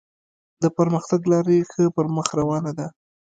د 0.61 0.63
پرمختګ 0.77 1.21
لاره 1.31 1.51
یې 1.57 1.63
ښه 1.71 1.83
پر 1.95 2.05
مخ 2.15 2.27
روانه 2.39 2.71
ده. 2.77 2.87